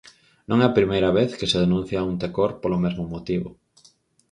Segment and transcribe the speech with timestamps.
[0.49, 3.49] Non é a primeira vez que se denuncia a un tecor polo mesmo motivo.